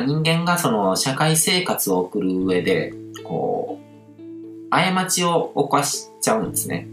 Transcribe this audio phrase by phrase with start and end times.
[0.00, 2.92] か人間がその社会生活を送る上で、
[3.24, 6.88] こう、過ちを犯しちゃうんですね。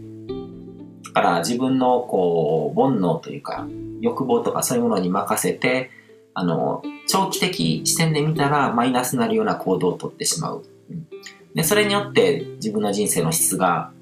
[1.04, 3.66] だから自分のこう、煩悩というか、
[4.00, 5.90] 欲望とかそういうものに任せて、
[6.34, 10.64] あの、長期的視点で見たらマイナスになるような行動をとってしまう。
[11.54, 13.92] で、それによって自分の人生の質が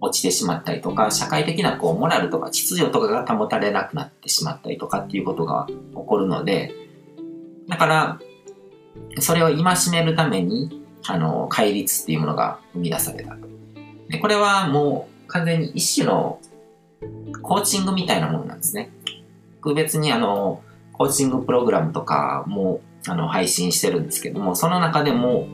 [0.00, 6.74] 落ちてしまったりとか、社会的なこう、モラルとか秩序とかが保たれなくなってしまったりとかっていうことが起こるので、
[7.68, 8.20] だから、
[9.20, 9.62] それを戒
[9.92, 13.36] めるために、あの、戒律っていうものが生み出された。
[14.08, 16.40] で、これはもう完全に一種の
[17.42, 18.90] コーチングみたいなものなんですね。
[19.62, 20.62] 特別にあの、
[20.92, 25.46] コーチングプログラムとかも、あの、配信してるんですけども、その中でも、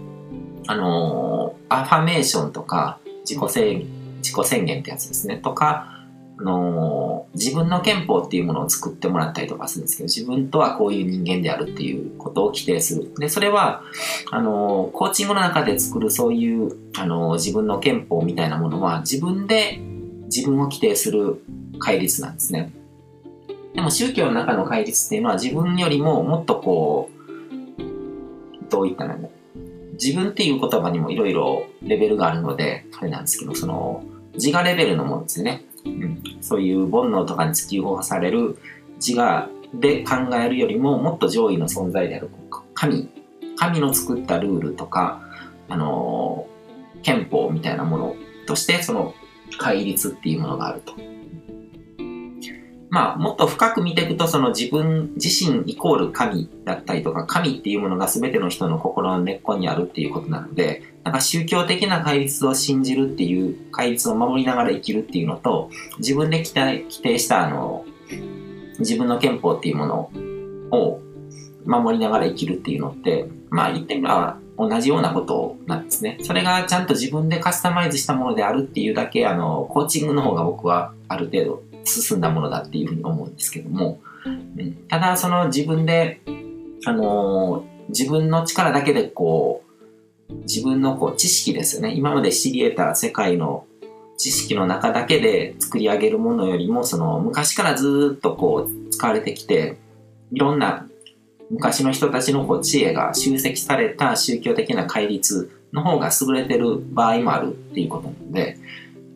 [0.67, 3.87] あの、アファメーションとか、自己制、
[4.19, 6.02] 自己宣言ってやつですね、とか、
[6.39, 13.15] あの自分の憲法っていうものを作ってもらったりとかするんですけど、自分とはこういう人間であるっていうことを規定する。
[13.19, 13.83] で、それは、
[14.31, 19.79] あのコーチングの中で作るそういう、あの自分の憲法みたいなものは自分で
[20.25, 21.45] 自分を規定する
[21.79, 22.73] 戒律なんですね。
[23.75, 27.23] でも宗教の中の戒律っていうのは自分よりももっとこう、
[28.71, 29.29] どういったらいいんだ
[29.93, 35.65] 自分っていう言葉にもいろいろレベルがあるので、あれなんですけど、その、自我レベルのものですね。
[36.41, 38.59] そういう煩悩とかに突き動かされる
[38.97, 42.31] 自我で考えるよりももっと上位の存在である
[42.75, 43.09] 神、
[43.57, 45.23] 神の作ったルールとか、
[45.69, 46.47] あの、
[47.03, 48.17] 憲法みたいなもの
[48.47, 49.15] として、その
[49.59, 50.95] 戒律っていうものがあると。
[52.93, 65.71] まあ、もっと深く見ていくと、その自分自身イコール神だったりとか、神っていうものが全ての人の心の根っこにあるっていうことなので、なんか宗教的な戒律を信じるっていう、戒律を守りながら生きるっていうのと、
[66.01, 67.87] 自分で規定規定したあの、
[68.79, 70.11] 自分の憲法っていうもの
[70.71, 71.01] を
[71.65, 76.19] 守りながら生きるっていうのって、まあ言ってみれば同じようなことなんですね。
[76.21, 86.21] それがちゃんと自分でカスタマイズしたものであるっていうだけ、あの、コーチングの方が僕はある程度進んだものだっていうふうに思うんですけども、うん、ただその自分で、
[86.87, 91.95] あのー、自分の力だけでこう、自分のこう知識ですよね。
[91.95, 93.67] 今まで知り得た世界の
[94.17, 99.79] 知識の中だけで作り上げるものよりも、その昔からずっとこう使われてきて、
[100.31, 100.87] いろんな
[101.51, 108.59] 昔の人たちのこう知恵が集積された宗教的な戒律の方が優れてる場合もあるっていうことなので、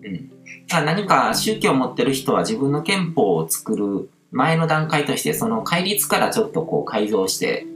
[0.04, 0.30] うん、
[0.70, 7.66] 何か宗教を持ってる人は自分の憲法を作る前の段階としてその戒律からちょっとこう改造して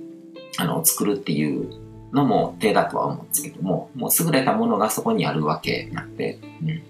[0.58, 1.70] あの作るっていう
[2.12, 6.82] のも手だとは思うんですけどももう優れたものがそこにあるわけなんで、うん、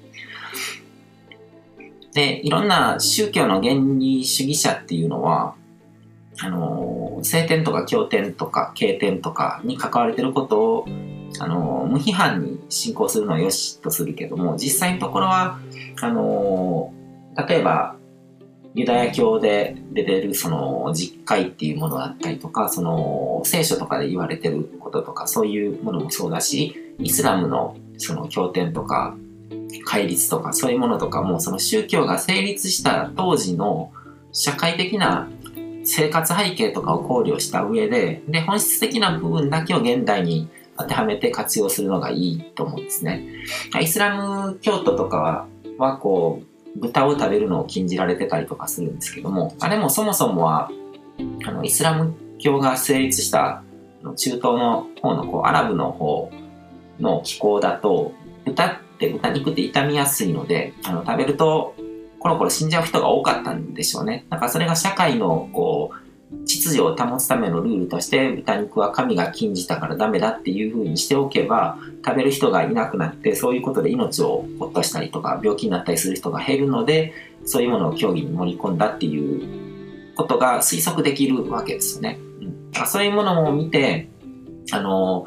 [2.12, 5.54] でいろんな宗教の原理主義者っていうのは
[6.42, 10.86] あの聖典とか経典とか経典とかに関われてることを
[11.38, 15.58] あの無批判に信仰するのはよしとするけども実際のところは
[16.00, 16.92] あの
[17.48, 17.96] 例えば
[18.74, 29.16] ユダヤ教で出てるその実会っていうものだったりとかその聖書とかで言われてることとかそういうものもそうだしイスラムのその経典とか
[29.84, 33.92] 戒律とかそういうものとかもその宗教が成立した当時の
[34.32, 35.28] 社会的な
[35.84, 40.48] 生活背景とかを考慮した上でで本質的な部分だけを現代に
[40.82, 43.26] 当てはめて活用するのがいいと思うんですね。
[43.80, 45.46] イスラム教徒とか
[45.78, 50.70] はこう豚を食べるのを禁じられてたりとかするんですけどもあれもそもそもは
[51.44, 53.62] あのイスラム教が成立した
[54.02, 56.30] 中東の方のこうアラブの方
[57.00, 58.12] の気候だと
[58.44, 61.74] 豚って豚肉って傷みやすいのであの食べると
[62.18, 64.26] コロコロ死んじゃう人が多かったんでしょうね。
[64.28, 65.99] だかそれが社会のこう
[66.46, 77.12] 秩序を保つためのルールとして豚肉は神が禁じたからダメだっていうふうにしておけば食べる人がいなくなってそういうことで命を落としたりとか病気になったりする人が減るので
[77.44, 82.18] そういうものを競技に盛り込んだっていうことが推測できるわけですよね。
[82.40, 84.08] うん、そういうものを見て
[84.70, 85.26] あの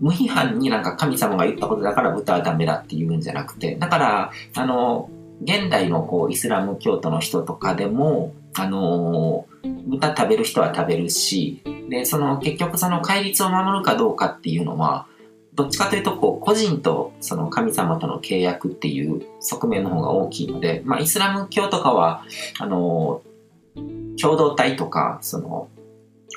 [0.00, 5.10] 無批判になんか神様が言ったことだから豚はダメだっていうんじゃなくてだからあの
[5.42, 15.06] 現代のこうイスラム教徒の人とかでもあの豚食べる人は食べるし、で、その結局その戒律を守るかどうかっていうのは、
[15.54, 22.24] どっちかというとこう個人とその神様との契約っていう側面の方が大きいので、まあイスラム教とかは、
[22.58, 23.22] あの、
[24.20, 25.68] 共同体とか、その、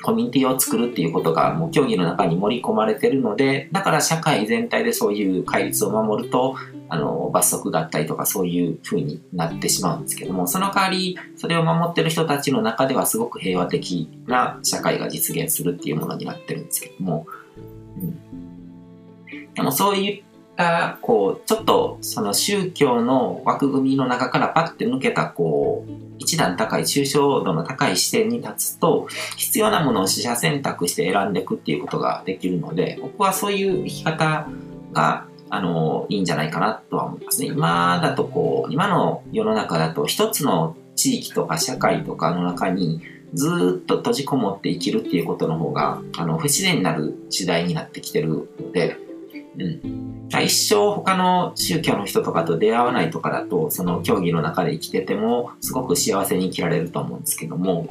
[0.00, 6.56] コミュニティを作るっていうことがもう競技の中に盛り込まれてるので、だから社会全体でそういう戒律を守ると、
[6.88, 17.26] あの、罰則があったりとかそういう風になってしまうんですけども、その代わり、それを守ってる人たちの中ではすごく平和的な社会が実現するっていうものになってるんですけども、
[17.98, 19.54] うん。
[19.54, 20.22] でもそういっ
[20.56, 34.48] たこうちょっとその宗教の枠組みの中からパッて抜けたこう一段高い抽象度の高い視点に立つと必要なものを取捨選択して選んでいくっていうことができるので僕はそういう生き方
[34.92, 37.48] があのいいんじゃないかなとは思いますね。
[37.48, 43.02] 今だとこう今の世の中だと一つの地域とか社会とかの中に
[43.34, 48.96] ずっと閉じこもって生きるっていうことの方があの不自然になる時代になってきてるので、
[49.58, 57.86] うん、一生他の宗教の人とかと出会わないとかだとその競技の中で生きててもすごく幸せに生きられると思うんですけども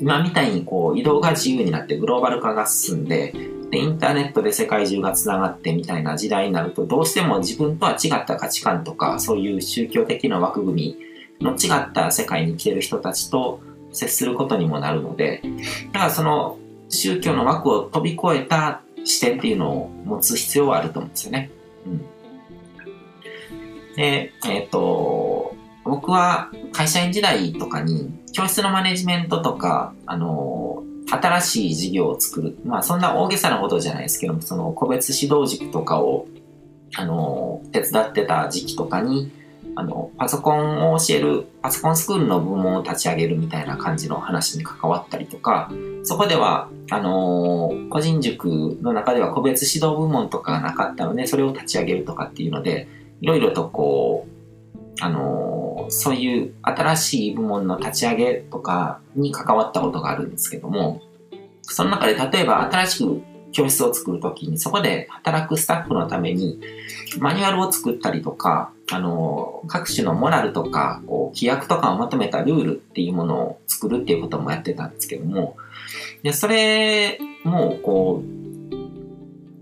[0.00, 3.32] 今みたいにこう移動が自由になってグローバル化が進んで
[3.70, 10.98] でインターネットで世界中がつながってみたいな時代になるとどうしても自分とは違った価値観とかそういう宗教的な枠組
[11.40, 13.60] みの違った世界に生きてる人たちと
[13.92, 15.40] 接することにもなるので
[15.92, 16.58] だからその
[16.90, 21.50] 宗教の枠を飛び越えた視点っていうのを持つ必要はあると思うんですよね。
[21.86, 21.98] うん。
[23.96, 25.54] で、えっ、ー、と、
[25.84, 32.58] 僕は会社員時代とかに教室のマネジメントとか、あの、新しい事業を作る。
[32.64, 36.26] まあそんな大げさなことじゃないですけども、その個別指導塾とかを、
[36.96, 39.30] あの、手伝ってた時期とかに、
[39.74, 45.70] あの、パソコンを教える、パソコンスクールの部門を立ち上げるみたいな感じの話に関わったりとか、
[46.04, 52.88] そこでは、あのー、個人塾の中では個別指導部門とかがなかったので、それを立ち上げるとかっていうので、
[53.20, 61.00] いろいろとこう、あのー、そういう新しい部門の立ち上げとかに関わったことがあるんですけども、
[61.62, 63.22] その中で例えば新しく
[63.52, 66.58] 教室を作るときに、そこで働くスタッフのために、
[67.18, 75.56] マニュアルを作ったりとか、あの、各種のモラルとか、こう、規約とかをまとめたルールっていうものを作るっていうこともやってたんですけども、
[76.22, 78.42] で、それも、こう、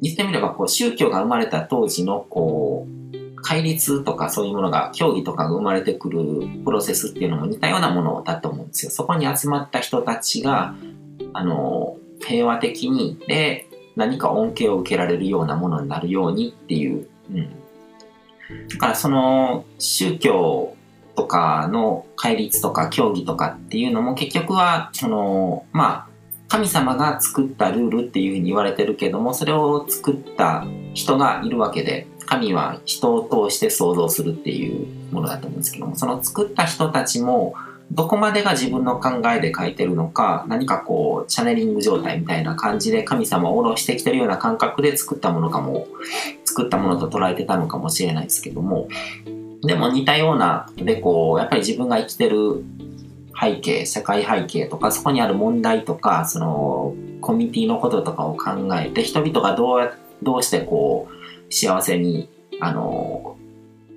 [0.03, 3.01] 言ってみれば、こう、宗教が生まれた当時の、こう、
[3.43, 6.21] 戒律とかそういうものが、競技とかが生まれてくる
[6.65, 8.91] プロセスっていうのも似たようなものだと思うんですよ。
[8.91, 10.75] そこに集まった人たちが、
[11.33, 13.67] あの、平和的に、で、
[13.97, 17.49] 何か恩恵を受けられるようなものになるようにっていう、うん。
[18.69, 20.75] だからその宗教
[21.17, 26.10] とかの戒律とか教義とかっていうのも結局は、その、まあ、
[26.51, 37.55] 神様が作ったルールっていうふうに言われてるけども、それを作った人がいるわけで、神は人を通して想像するっていうものだと思うんですけども、その作った人たちも、
[37.93, 45.87] どこまでが自分の考えで書いてるのか、何かこう、チャネリング状態みたいな感じで神様を下ろしてきてるような感覚で作ったものかも、
[46.45, 48.89] 作ったものと捉えてたのかもしれないですけども、
[49.63, 52.65] でも似たような、でこう、やっぱり自分が生きてる
[53.41, 59.93] 背景、社会背景とか、そこにある問題とか、その、コミュニティのこととかを考えて、人々がどう、
[60.23, 62.29] どうしてこう、幸せに、
[62.61, 63.37] あの、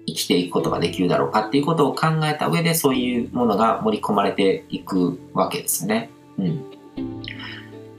[0.06, 6.10] 生きていくことができるだろうかっていうことを考えた上でそういうものが盛り込まれていくわけですね。
[6.38, 6.64] うん。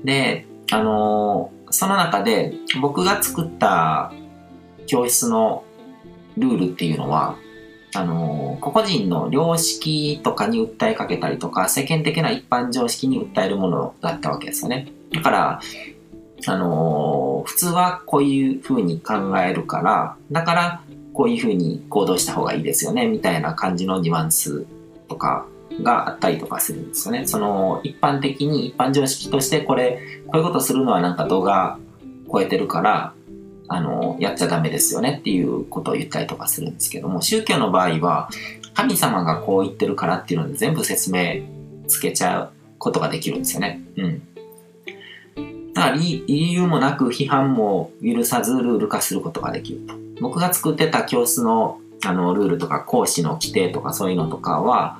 [0.04, 4.12] で、あのその中で僕が作った
[4.86, 5.64] 教室の
[6.36, 7.36] ルールっていうのは、
[7.96, 14.88] あの個々人の良識とかに訴えかけたりとか、世間的な一般常識に訴えるものだったわけですよね。
[15.12, 15.60] だから、
[16.46, 24.66] あの普通はこういうふうに考えるから、だからこういうふうに行動した方がいいですよね、みたいな感じのニュアンス
[25.08, 25.46] とか
[25.82, 27.26] があったりとかするんですよね。
[27.26, 31.78] その一般的に一般常識としてこれ、こういうことするのはなんか動画
[32.30, 33.14] 超えてるから、
[33.68, 38.28] あの、やっちゃダメですよねっていうことを言ったりとかするんですけども、宗教の場合は、
[38.74, 41.42] 神様がこう言ってるからっていうので全部説明
[41.86, 43.80] つけちゃうことができるんですよね。
[43.96, 44.22] うん。
[45.72, 49.94] だから理由もなく批判も許さずルール化することができると。
[50.20, 54.98] 僕が作ってた教室のあのルールとか講師の規定とかそういうのとかは、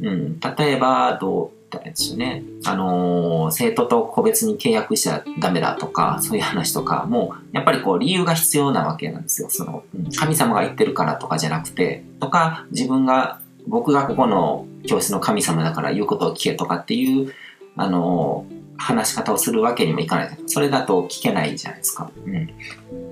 [0.00, 2.42] うん、例えばどだですよね。
[2.64, 9.48] あのー、生徒と個別に契約しちゃダメだとか、そういう話とかも、やっぱりこう理由が必要なわけなんですよ。
[9.50, 9.82] その、
[10.16, 17.32] 神様が言ってるからとかじゃなくて、とか、自分が、僕がここの教室の神様だから言うことを聞けとかっていう、
[17.76, 20.38] あのー、話し方をするわけにもいかない。
[20.46, 22.10] それだと聞けないじゃないですか。
[22.24, 22.50] うん。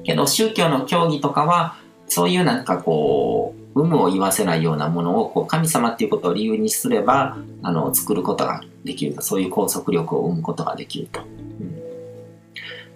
[0.04, 11.20] けど宗教の教義とかは、そういうなんかこう、有無を言わせないようなものをこう神様っていうことを理由にすればあの作ることができるとそういう拘束力を生むことができると。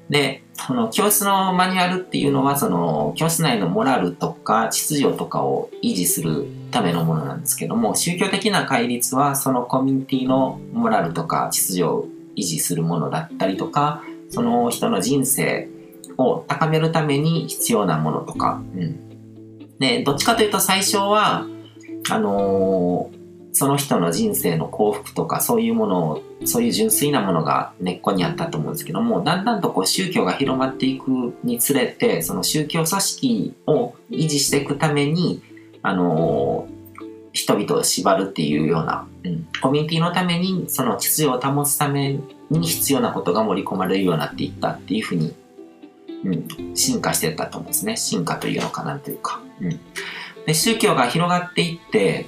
[0.09, 12.07] で、その教室のマニュアルっていうのは、その教室内のモラルとか秩序とかを維持するためのものなんですけども、宗教的な戒律はそのコミュニティのモラルとか秩序を
[12.37, 15.69] 維持するものだったりとか、その人の人生
[16.17, 19.08] を高めるために必要なものとか、うん。
[19.79, 21.47] で、どっちかというと最初は、
[22.11, 23.19] あのー
[23.59, 35.43] その人の人生の幸福とかそういうものをそういう純粋なものが根っこにあったと思うんですけどもだんだんとこう宗教が広まっていくにつれてその宗教組織を維持していくために
[35.83, 36.69] あの
[37.33, 42.19] 人々を縛るっていうような、うん、コミュニティのためにその秩序を保つため
[42.51, 45.35] に必要なことが盛り込まれるようになっていったっていうふうに、
[46.25, 47.97] うん、進化していったと思うんですね。
[47.97, 49.81] 進化というのかなというか、うん、
[50.47, 52.27] で宗教が広がっていって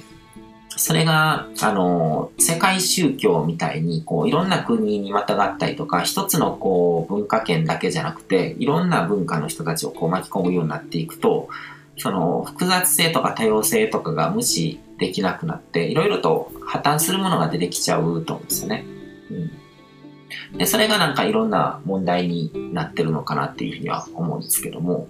[0.77, 11.49] それが、あの、世界宗教みたいに、こう、いろんな国にまたがったりとか、一つのこう、文化圏だけじゃなくて、いろんな文化の人たちをこう巻き込むようになっていくと、
[11.97, 18.85] その、複雑性とか多様性とかが無視できなくなって、いろいろと破綻するものが出てきちゃうと思うんですよね。
[19.29, 20.57] うん。
[20.57, 25.09] で、それがなんかいろんな問題になってるのかなっていうふうには思うんですけども、